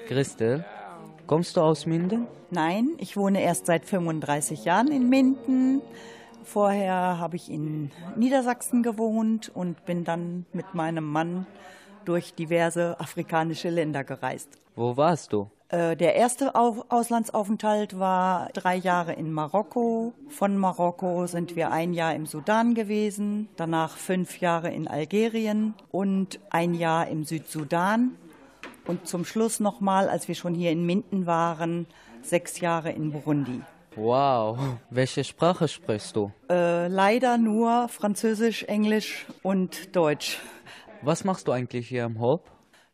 [0.06, 0.64] Christel,
[1.26, 2.28] kommst du aus Minden?
[2.52, 5.82] Nein, ich wohne erst seit 35 Jahren in Minden.
[6.44, 11.44] Vorher habe ich in Niedersachsen gewohnt und bin dann mit meinem Mann
[12.04, 14.60] durch diverse afrikanische Länder gereist.
[14.76, 15.50] Wo warst du?
[15.68, 20.12] Äh, Der erste Au- Auslandsaufenthalt war drei Jahre in Marokko.
[20.28, 26.38] Von Marokko sind wir ein Jahr im Sudan gewesen, danach fünf Jahre in Algerien und
[26.50, 28.12] ein Jahr im Südsudan.
[28.86, 31.86] Und zum Schluss nochmal, als wir schon hier in Minden waren,
[32.22, 33.60] sechs Jahre in Burundi.
[33.96, 34.58] Wow,
[34.90, 36.30] welche Sprache sprichst du?
[36.48, 40.38] Äh, leider nur Französisch, Englisch und Deutsch.
[41.02, 42.44] Was machst du eigentlich hier im Hope?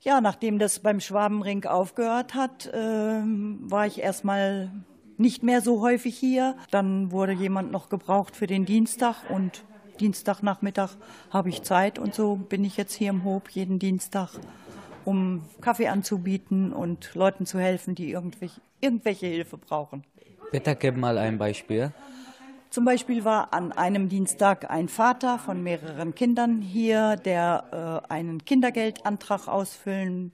[0.05, 4.72] Ja, nachdem das beim Schwabenring aufgehört hat, ähm, war ich erstmal
[5.16, 6.57] nicht mehr so häufig hier.
[6.72, 9.62] Dann wurde jemand noch gebraucht für den Dienstag und
[10.00, 10.96] Dienstagnachmittag
[11.30, 14.30] habe ich Zeit und so bin ich jetzt hier im Hof jeden Dienstag,
[15.05, 20.03] um Kaffee anzubieten und Leuten zu helfen, die irgendwelche, irgendwelche Hilfe brauchen.
[20.50, 21.92] Bitte gib mal ein Beispiel.
[22.72, 28.46] Zum Beispiel war an einem Dienstag ein Vater von mehreren Kindern hier, der äh, einen
[28.46, 30.32] Kindergeldantrag ausfüllen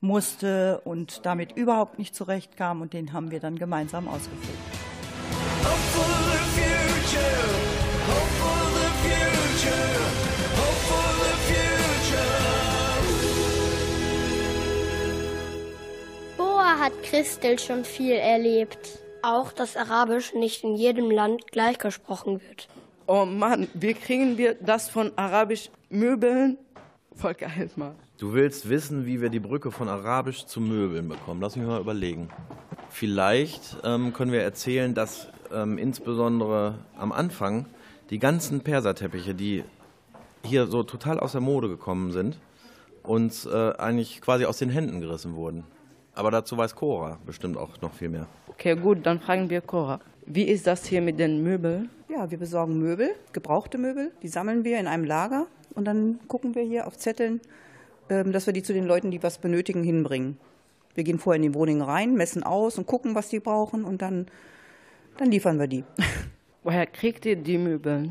[0.00, 4.56] musste und damit überhaupt nicht zurechtkam und den haben wir dann gemeinsam ausgefüllt.
[5.64, 7.50] Hope for the future.
[8.06, 9.98] Hope for the future.
[10.54, 12.30] Hope for the future.
[16.36, 19.01] Boa hat Christel schon viel erlebt.
[19.22, 22.68] Auch, dass Arabisch nicht in jedem Land gleich gesprochen wird.
[23.06, 26.58] Oh Mann, wie kriegen wir das von Arabisch Möbeln?
[27.14, 27.94] Voll geil, Mann.
[28.18, 31.40] Du willst wissen, wie wir die Brücke von Arabisch zu Möbeln bekommen.
[31.40, 32.30] Lass mich mal überlegen.
[32.90, 37.66] Vielleicht ähm, können wir erzählen, dass ähm, insbesondere am Anfang
[38.10, 39.64] die ganzen Perserteppiche, die
[40.44, 42.38] hier so total aus der Mode gekommen sind,
[43.02, 45.64] uns äh, eigentlich quasi aus den Händen gerissen wurden.
[46.14, 48.26] Aber dazu weiß Cora bestimmt auch noch viel mehr.
[48.48, 50.00] Okay, gut, dann fragen wir Cora.
[50.26, 51.90] Wie ist das hier mit den Möbeln?
[52.08, 56.54] Ja, wir besorgen Möbel, gebrauchte Möbel, die sammeln wir in einem Lager und dann gucken
[56.54, 57.40] wir hier auf Zetteln,
[58.10, 60.38] ähm, dass wir die zu den Leuten, die was benötigen, hinbringen.
[60.94, 64.02] Wir gehen vorher in die Wohnungen rein, messen aus und gucken, was die brauchen und
[64.02, 64.26] dann,
[65.16, 65.84] dann liefern wir die.
[66.62, 68.10] Woher kriegt ihr die Möbel?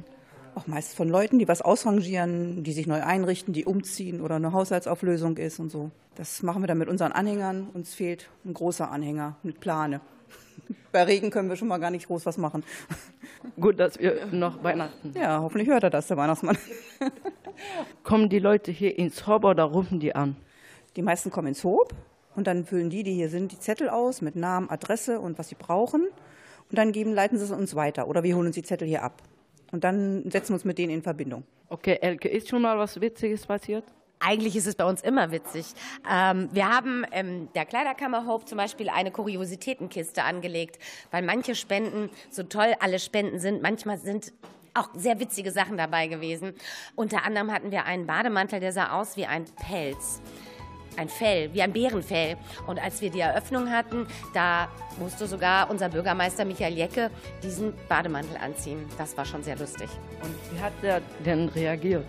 [0.54, 4.52] Auch meist von Leuten, die was ausrangieren, die sich neu einrichten, die umziehen oder eine
[4.52, 5.92] Haushaltsauflösung ist und so.
[6.16, 7.70] Das machen wir dann mit unseren Anhängern.
[7.74, 10.02] Uns fehlt ein großer Anhänger mit Plane.
[10.92, 12.64] Bei Regen können wir schon mal gar nicht groß was machen.
[13.60, 15.14] Gut, dass wir noch Weihnachten.
[15.16, 16.58] Ja, hoffentlich hört er das, der Weihnachtsmann.
[18.04, 20.36] Kommen die Leute hier ins Hop oder rufen die an?
[20.98, 21.94] Die meisten kommen ins Hob
[22.36, 25.48] und dann füllen die, die hier sind, die Zettel aus mit Namen, Adresse und was
[25.48, 26.08] sie brauchen.
[26.70, 29.04] Und dann geben, leiten sie es uns weiter oder wir holen uns die Zettel hier
[29.04, 29.22] ab.
[29.72, 31.44] Und dann setzen wir uns mit denen in Verbindung.
[31.70, 33.86] Okay, Elke, ist schon mal was Witziges passiert?
[34.20, 35.66] Eigentlich ist es bei uns immer witzig.
[36.10, 40.78] Ähm, wir haben ähm, der Kleiderkammer Hope zum Beispiel eine Kuriositätenkiste angelegt,
[41.10, 44.32] weil manche Spenden, so toll alle Spenden sind, manchmal sind
[44.74, 46.54] auch sehr witzige Sachen dabei gewesen.
[46.96, 50.22] Unter anderem hatten wir einen Bademantel, der sah aus wie ein Pelz.
[50.98, 52.38] Ein Fell, wie ein Bärenfell.
[52.68, 54.68] Und als wir die Eröffnung hatten, da
[55.00, 57.10] musste sogar unser Bürgermeister Michael Jecke
[57.42, 58.86] diesen Bademantel anziehen.
[58.98, 59.90] Das war schon sehr lustig.
[60.22, 62.06] Und wie hat er denn reagiert?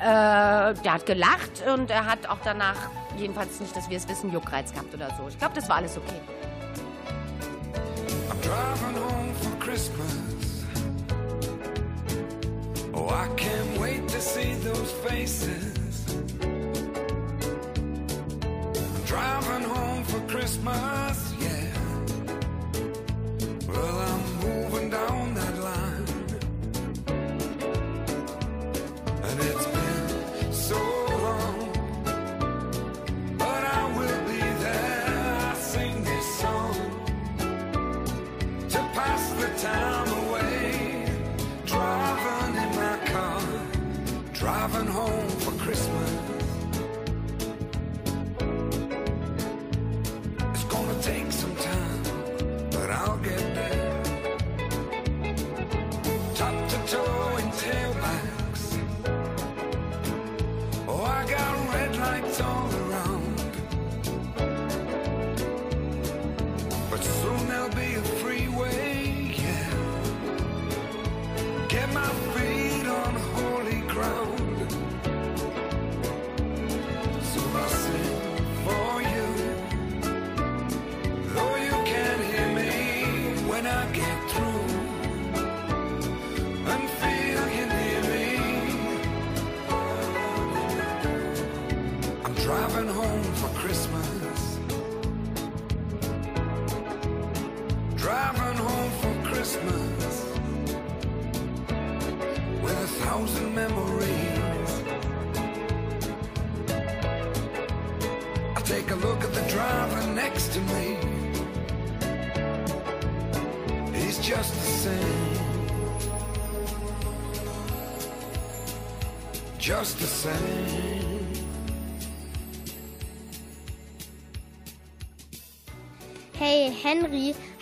[0.00, 4.32] Äh, der hat gelacht und er hat auch danach, jedenfalls nicht, dass wir es wissen,
[4.32, 5.28] Juckreiz gehabt oder so.
[5.28, 6.20] Ich glaube, das war alles okay.
[8.30, 10.16] I'm driving home for Christmas.
[12.94, 15.79] Oh, I can't wait to see those faces.
[19.10, 21.74] Driving home for Christmas, yeah.
[23.66, 26.06] Well, I'm moving down that line.
[29.26, 30.99] And it's been so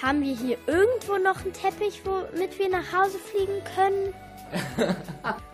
[0.02, 4.14] haben wir hier irgendwo noch einen Teppich, womit wir nach Hause fliegen können?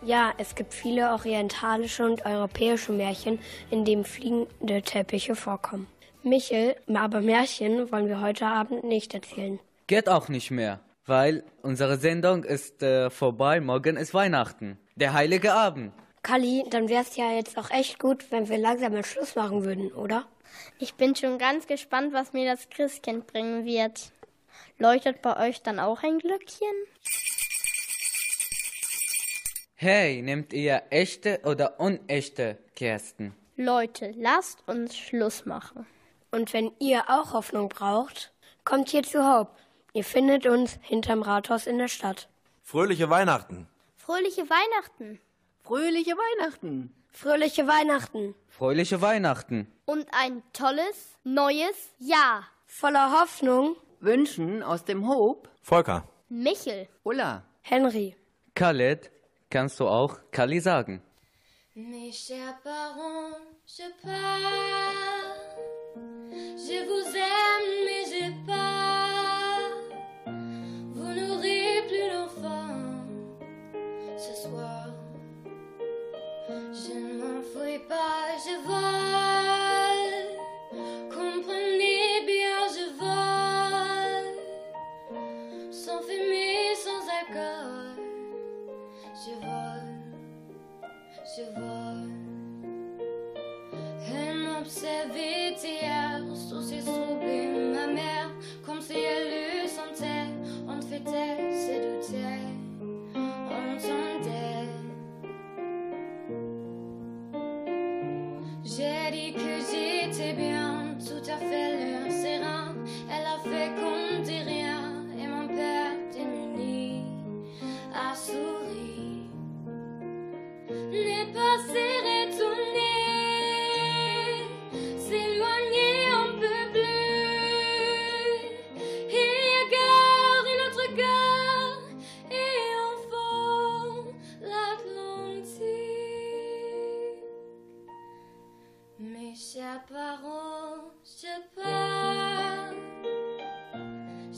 [0.04, 3.38] ja, es gibt viele orientalische und europäische Märchen,
[3.70, 5.88] in denen fliegende Teppiche vorkommen.
[6.22, 9.58] Michel, aber Märchen wollen wir heute Abend nicht erzählen.
[9.86, 13.60] Geht auch nicht mehr, weil unsere Sendung ist äh, vorbei.
[13.60, 15.92] Morgen ist Weihnachten, der heilige Abend.
[16.22, 19.64] Kali, dann wäre es ja jetzt auch echt gut, wenn wir langsam mal Schluss machen
[19.64, 20.24] würden, oder?
[20.78, 24.12] Ich bin schon ganz gespannt, was mir das Christkind bringen wird.
[24.78, 26.68] Leuchtet bei euch dann auch ein Glöckchen?
[29.76, 33.34] Hey, nehmt ihr echte oder unechte Kerzen?
[33.56, 35.86] Leute, lasst uns Schluss machen.
[36.30, 38.32] Und wenn ihr auch Hoffnung braucht,
[38.64, 39.52] kommt hier zu Hope.
[39.92, 42.28] Ihr findet uns hinterm Rathaus in der Stadt.
[42.62, 43.68] Fröhliche Weihnachten.
[43.96, 45.20] Fröhliche Weihnachten.
[45.62, 46.92] Fröhliche Weihnachten.
[47.12, 48.34] Fröhliche Weihnachten.
[48.48, 49.70] Fröhliche Weihnachten.
[49.84, 52.48] Und ein tolles, neues Jahr.
[52.66, 53.76] Voller Hoffnung.
[54.04, 55.48] Wünschen aus dem Hope.
[55.62, 56.06] Volker.
[56.28, 56.88] Michel.
[57.04, 57.44] Ulla.
[57.62, 58.14] Henry.
[58.54, 59.10] Khaled,
[59.50, 61.02] kannst du auch Kali sagen?
[61.74, 65.34] Mes chers parents, je pars.
[66.66, 67.53] Je vous aime,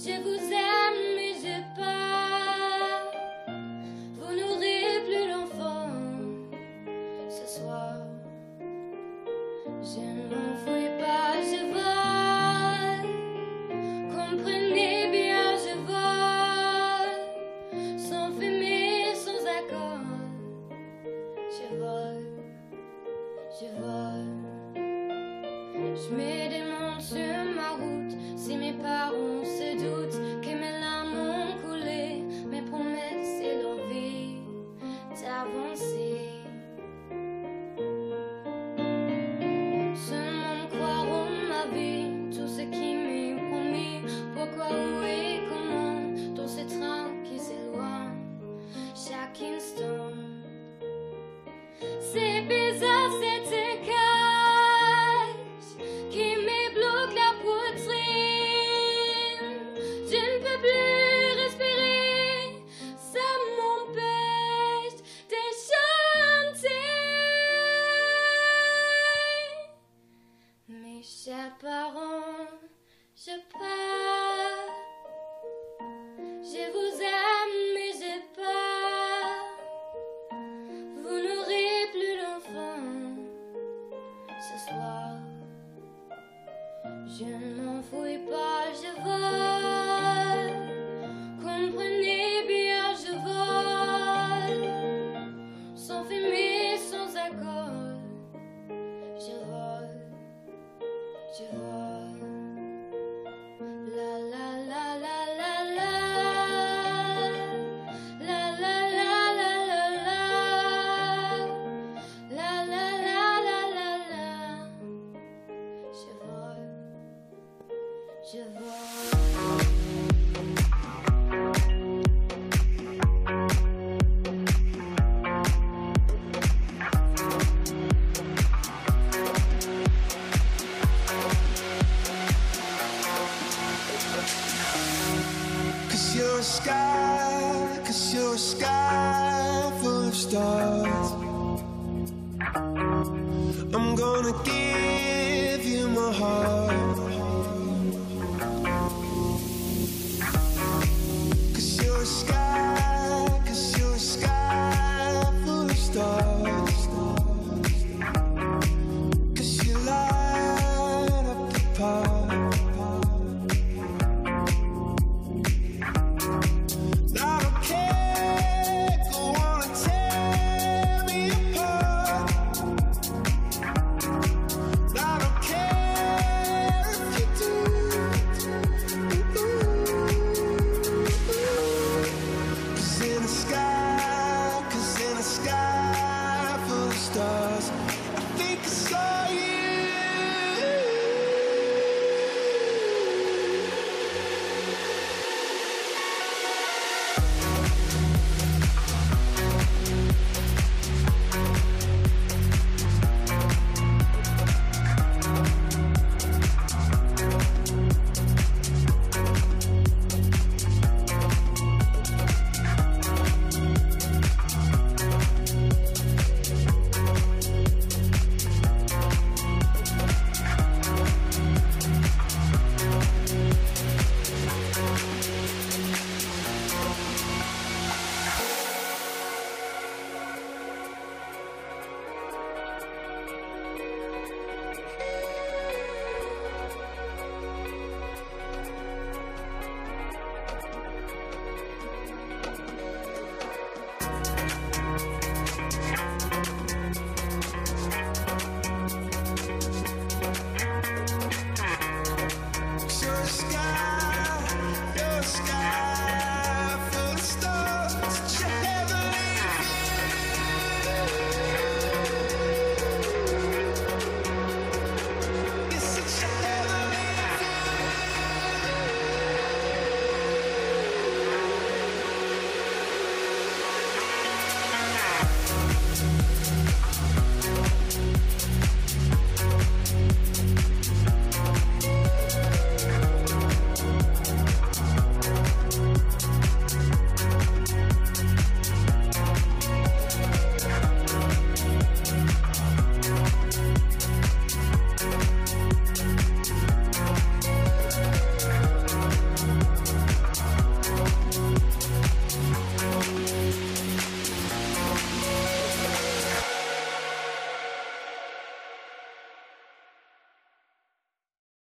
[0.06, 0.35] Je vous